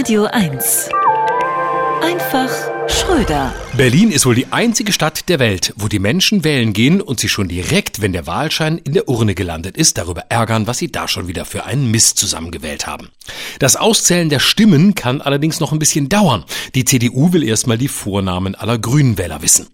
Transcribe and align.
Radio 0.00 0.24
1. 0.24 0.88
Einfach 2.00 2.48
Schröder. 2.88 3.52
Berlin 3.76 4.10
ist 4.10 4.24
wohl 4.24 4.34
die 4.34 4.50
einzige 4.50 4.94
Stadt 4.94 5.28
der 5.28 5.38
Welt, 5.38 5.74
wo 5.76 5.88
die 5.88 5.98
Menschen 5.98 6.42
wählen 6.42 6.72
gehen 6.72 7.02
und 7.02 7.20
sich 7.20 7.30
schon 7.30 7.48
direkt, 7.48 8.00
wenn 8.00 8.14
der 8.14 8.26
Wahlschein 8.26 8.78
in 8.78 8.94
der 8.94 9.10
Urne 9.10 9.34
gelandet 9.34 9.76
ist, 9.76 9.98
darüber 9.98 10.22
ärgern, 10.30 10.66
was 10.66 10.78
sie 10.78 10.90
da 10.90 11.06
schon 11.06 11.28
wieder 11.28 11.44
für 11.44 11.66
einen 11.66 11.90
Mist 11.90 12.16
zusammengewählt 12.16 12.86
haben. 12.86 13.10
Das 13.58 13.76
Auszählen 13.76 14.30
der 14.30 14.38
Stimmen 14.38 14.94
kann 14.94 15.20
allerdings 15.20 15.60
noch 15.60 15.70
ein 15.70 15.78
bisschen 15.78 16.08
dauern. 16.08 16.46
Die 16.74 16.86
CDU 16.86 17.34
will 17.34 17.42
erstmal 17.42 17.76
die 17.76 17.88
Vornamen 17.88 18.54
aller 18.54 18.78
Grünen 18.78 19.18
Wähler 19.18 19.42
wissen. 19.42 19.66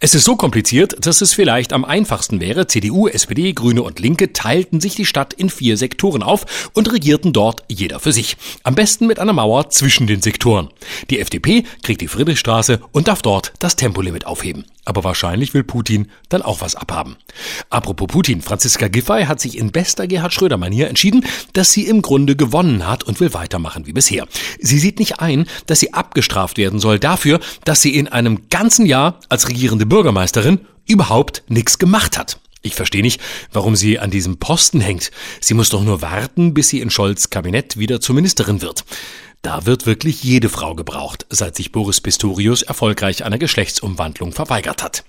Es 0.00 0.14
ist 0.14 0.24
so 0.24 0.36
kompliziert, 0.36 0.96
dass 1.06 1.20
es 1.20 1.32
vielleicht 1.32 1.72
am 1.72 1.84
einfachsten 1.84 2.40
wäre, 2.40 2.66
CDU, 2.66 3.08
SPD, 3.08 3.52
Grüne 3.52 3.82
und 3.82 3.98
Linke 3.98 4.32
teilten 4.32 4.80
sich 4.80 4.94
die 4.94 5.06
Stadt 5.06 5.32
in 5.32 5.50
vier 5.50 5.76
Sektoren 5.76 6.22
auf 6.22 6.70
und 6.74 6.92
regierten 6.92 7.32
dort 7.32 7.64
jeder 7.68 8.00
für 8.00 8.12
sich. 8.12 8.36
Am 8.62 8.74
besten 8.74 9.06
mit 9.06 9.18
einer 9.18 9.32
Mauer 9.32 9.70
zwischen 9.70 10.06
den 10.06 10.22
Sektoren. 10.22 10.68
Die 11.10 11.20
FDP 11.20 11.64
kriegt 11.82 12.00
die 12.00 12.08
Friedrichstraße 12.08 12.80
und 12.92 13.08
darf 13.08 13.22
dort 13.22 13.52
das 13.58 13.76
Tempolimit 13.76 14.26
aufheben. 14.26 14.64
Aber 14.84 15.04
wahrscheinlich 15.04 15.54
will 15.54 15.64
Putin 15.64 16.10
dann 16.28 16.42
auch 16.42 16.60
was 16.60 16.74
abhaben. 16.74 17.16
Apropos 17.70 18.08
Putin, 18.08 18.42
Franziska 18.42 18.88
Giffey 18.88 19.24
hat 19.24 19.40
sich 19.40 19.58
in 19.58 19.72
bester 19.72 20.06
Gerhard 20.06 20.34
Schröder-Manier 20.34 20.88
entschieden, 20.88 21.24
dass 21.52 21.72
sie 21.72 21.86
im 21.86 22.02
Grunde 22.02 22.36
gewonnen 22.36 22.86
hat 22.86 23.02
und 23.04 23.20
will 23.20 23.34
weitermachen 23.34 23.86
wie 23.86 23.92
bisher. 23.92 24.26
Sie 24.60 24.78
sieht 24.78 24.98
nicht 24.98 25.20
ein, 25.20 25.46
dass 25.66 25.80
sie 25.80 25.94
abgestraft 25.94 26.58
werden 26.58 26.80
soll 26.80 26.98
dafür, 26.98 27.40
dass 27.64 27.82
sie 27.82 27.94
in 27.96 28.08
einem 28.08 28.48
ganzen 28.50 28.86
Jahr 28.86 29.20
als 29.28 29.48
regierende 29.48 29.86
Bürgermeisterin 29.86 30.60
überhaupt 30.86 31.42
nichts 31.48 31.78
gemacht 31.78 32.18
hat. 32.18 32.38
Ich 32.64 32.74
verstehe 32.74 33.02
nicht, 33.02 33.20
warum 33.52 33.76
sie 33.76 33.98
an 33.98 34.10
diesem 34.10 34.38
Posten 34.38 34.80
hängt. 34.80 35.10
Sie 35.38 35.52
muss 35.52 35.68
doch 35.68 35.82
nur 35.82 36.00
warten, 36.00 36.54
bis 36.54 36.70
sie 36.70 36.80
in 36.80 36.88
Scholz 36.88 37.28
Kabinett 37.28 37.78
wieder 37.78 38.00
zur 38.00 38.14
Ministerin 38.14 38.62
wird. 38.62 38.86
Da 39.42 39.66
wird 39.66 39.84
wirklich 39.84 40.24
jede 40.24 40.48
Frau 40.48 40.74
gebraucht, 40.74 41.26
seit 41.28 41.56
sich 41.56 41.72
Boris 41.72 42.00
Pistorius 42.00 42.62
erfolgreich 42.62 43.22
einer 43.22 43.36
Geschlechtsumwandlung 43.36 44.32
verweigert 44.32 44.82
hat. 44.82 45.04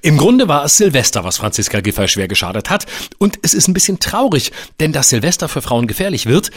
Im 0.00 0.16
Grunde 0.16 0.48
war 0.48 0.64
es 0.64 0.78
Silvester, 0.78 1.22
was 1.22 1.36
Franziska 1.36 1.80
Giffey 1.80 2.08
schwer 2.08 2.28
geschadet 2.28 2.70
hat. 2.70 2.86
Und 3.18 3.38
es 3.42 3.52
ist 3.52 3.68
ein 3.68 3.74
bisschen 3.74 4.00
traurig, 4.00 4.50
denn 4.80 4.92
dass 4.92 5.10
Silvester 5.10 5.50
für 5.50 5.60
Frauen 5.60 5.86
gefährlich 5.86 6.24
wird, 6.24 6.50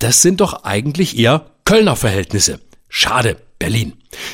das 0.00 0.20
sind 0.20 0.42
doch 0.42 0.64
eigentlich 0.64 1.18
eher 1.18 1.46
Kölner 1.64 1.96
Verhältnisse. 1.96 2.60
Schade, 2.90 3.38
Berlin. 3.62 3.92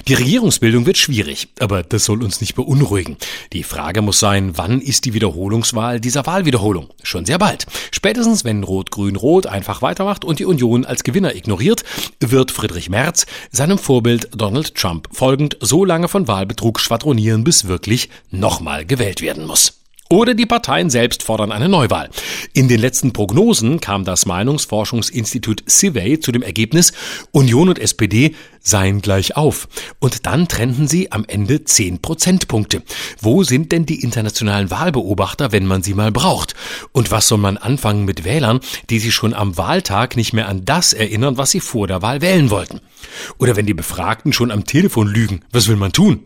Die 0.08 0.14
Regierungsbildung 0.14 0.86
wird 0.86 0.96
schwierig, 0.96 1.48
aber 1.60 1.82
das 1.82 2.06
soll 2.06 2.22
uns 2.24 2.40
nicht 2.40 2.54
beunruhigen. 2.54 3.18
Die 3.52 3.62
Frage 3.62 4.00
muss 4.00 4.18
sein, 4.18 4.56
wann 4.56 4.80
ist 4.80 5.04
die 5.04 5.12
Wiederholungswahl 5.12 6.00
dieser 6.00 6.24
Wahlwiederholung? 6.24 6.88
Schon 7.02 7.26
sehr 7.26 7.36
bald. 7.36 7.66
Spätestens, 7.90 8.46
wenn 8.46 8.64
Rot-Grün-Rot 8.64 9.46
einfach 9.46 9.82
weitermacht 9.82 10.24
und 10.24 10.38
die 10.38 10.46
Union 10.46 10.86
als 10.86 11.04
Gewinner 11.04 11.36
ignoriert, 11.36 11.84
wird 12.20 12.52
Friedrich 12.52 12.88
Merz 12.88 13.26
seinem 13.50 13.76
Vorbild 13.76 14.30
Donald 14.34 14.74
Trump 14.74 15.08
folgend 15.12 15.58
so 15.60 15.84
lange 15.84 16.08
von 16.08 16.26
Wahlbetrug 16.26 16.80
schwadronieren, 16.80 17.44
bis 17.44 17.68
wirklich 17.68 18.08
nochmal 18.30 18.86
gewählt 18.86 19.20
werden 19.20 19.46
muss. 19.46 19.78
Oder 20.10 20.32
die 20.32 20.46
Parteien 20.46 20.88
selbst 20.88 21.22
fordern 21.22 21.52
eine 21.52 21.68
Neuwahl. 21.68 22.08
In 22.54 22.66
den 22.68 22.80
letzten 22.80 23.12
Prognosen 23.12 23.78
kam 23.78 24.04
das 24.04 24.24
Meinungsforschungsinstitut 24.24 25.64
Civey 25.68 26.18
zu 26.18 26.32
dem 26.32 26.40
Ergebnis, 26.40 26.94
Union 27.30 27.68
und 27.68 27.78
SPD 27.78 28.34
seien 28.60 29.00
gleich 29.00 29.36
auf. 29.36 29.68
Und 29.98 30.26
dann 30.26 30.48
trennten 30.48 30.88
sie 30.88 31.12
am 31.12 31.24
Ende 31.26 31.64
zehn 31.64 32.00
Prozentpunkte. 32.00 32.82
Wo 33.20 33.44
sind 33.44 33.72
denn 33.72 33.86
die 33.86 34.02
internationalen 34.02 34.70
Wahlbeobachter, 34.70 35.52
wenn 35.52 35.66
man 35.66 35.82
sie 35.82 35.94
mal 35.94 36.12
braucht? 36.12 36.54
Und 36.92 37.10
was 37.10 37.28
soll 37.28 37.38
man 37.38 37.56
anfangen 37.56 38.04
mit 38.04 38.24
Wählern, 38.24 38.60
die 38.90 38.98
sich 38.98 39.14
schon 39.14 39.34
am 39.34 39.56
Wahltag 39.56 40.16
nicht 40.16 40.32
mehr 40.32 40.48
an 40.48 40.64
das 40.64 40.92
erinnern, 40.92 41.38
was 41.38 41.50
sie 41.50 41.60
vor 41.60 41.86
der 41.86 42.02
Wahl 42.02 42.20
wählen 42.20 42.50
wollten? 42.50 42.80
Oder 43.38 43.56
wenn 43.56 43.66
die 43.66 43.74
Befragten 43.74 44.32
schon 44.32 44.50
am 44.50 44.64
Telefon 44.64 45.08
lügen, 45.08 45.42
was 45.52 45.68
will 45.68 45.76
man 45.76 45.92
tun? 45.92 46.24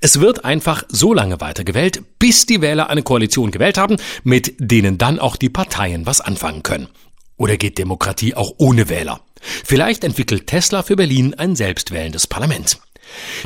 Es 0.00 0.20
wird 0.20 0.44
einfach 0.44 0.84
so 0.88 1.14
lange 1.14 1.40
weitergewählt, 1.40 2.02
bis 2.18 2.46
die 2.46 2.60
Wähler 2.60 2.90
eine 2.90 3.02
Koalition 3.02 3.50
gewählt 3.50 3.78
haben, 3.78 3.96
mit 4.24 4.54
denen 4.58 4.98
dann 4.98 5.18
auch 5.18 5.36
die 5.36 5.48
Parteien 5.48 6.06
was 6.06 6.20
anfangen 6.20 6.62
können. 6.62 6.88
Oder 7.36 7.56
geht 7.56 7.78
Demokratie 7.78 8.34
auch 8.34 8.54
ohne 8.58 8.88
Wähler? 8.88 9.20
Vielleicht 9.40 10.04
entwickelt 10.04 10.46
Tesla 10.46 10.82
für 10.82 10.96
Berlin 10.96 11.34
ein 11.34 11.56
selbstwählendes 11.56 12.26
Parlament. 12.26 12.78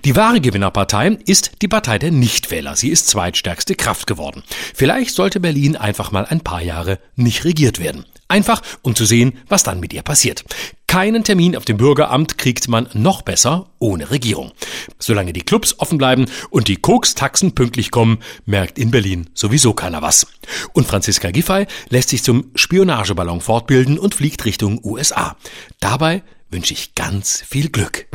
Die 0.04 0.16
wahre 0.16 0.40
Gewinnerpartei 0.40 1.18
ist 1.26 1.52
die 1.62 1.68
Partei 1.68 1.98
der 1.98 2.10
Nichtwähler. 2.10 2.76
Sie 2.76 2.90
ist 2.90 3.08
zweitstärkste 3.08 3.74
Kraft 3.74 4.06
geworden. 4.06 4.42
Vielleicht 4.74 5.14
sollte 5.14 5.40
Berlin 5.40 5.76
einfach 5.76 6.12
mal 6.12 6.26
ein 6.26 6.40
paar 6.40 6.62
Jahre 6.62 6.98
nicht 7.16 7.44
regiert 7.44 7.78
werden. 7.78 8.04
Einfach, 8.28 8.62
um 8.82 8.94
zu 8.94 9.04
sehen, 9.04 9.38
was 9.48 9.62
dann 9.62 9.80
mit 9.80 9.92
ihr 9.92 10.02
passiert. 10.02 10.44
Keinen 10.94 11.24
Termin 11.24 11.56
auf 11.56 11.64
dem 11.64 11.76
Bürgeramt 11.76 12.38
kriegt 12.38 12.68
man 12.68 12.88
noch 12.92 13.22
besser 13.22 13.66
ohne 13.80 14.12
Regierung. 14.12 14.52
Solange 15.00 15.32
die 15.32 15.40
Clubs 15.40 15.80
offen 15.80 15.98
bleiben 15.98 16.26
und 16.50 16.68
die 16.68 16.76
Koks-Taxen 16.76 17.52
pünktlich 17.56 17.90
kommen, 17.90 18.18
merkt 18.46 18.78
in 18.78 18.92
Berlin 18.92 19.28
sowieso 19.34 19.74
keiner 19.74 20.02
was. 20.02 20.24
Und 20.72 20.86
Franziska 20.86 21.32
Giffey 21.32 21.66
lässt 21.88 22.10
sich 22.10 22.22
zum 22.22 22.52
Spionageballon 22.54 23.40
fortbilden 23.40 23.98
und 23.98 24.14
fliegt 24.14 24.44
Richtung 24.44 24.78
USA. 24.84 25.36
Dabei 25.80 26.22
wünsche 26.52 26.74
ich 26.74 26.94
ganz 26.94 27.42
viel 27.44 27.70
Glück. 27.70 28.06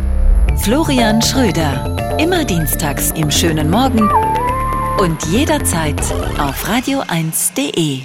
Florian 0.62 1.22
Schröder. 1.22 2.18
Immer 2.18 2.46
dienstags 2.46 3.12
im 3.12 3.30
schönen 3.30 3.70
Morgen 3.70 4.10
und 5.02 5.22
jederzeit 5.26 6.00
auf 6.40 6.66
radio1.de. 6.66 8.04